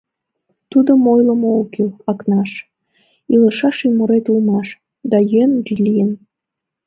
—Тудым 0.71 0.99
ойлымо 1.13 1.49
ок 1.61 1.67
кӱл, 1.73 1.89
Акнаш, 2.11 2.51
илышаш 3.33 3.77
ӱмырет 3.87 4.25
улмаш, 4.31 4.67
да 5.11 5.17
йӧн 5.31 5.51
лийын. 5.85 6.11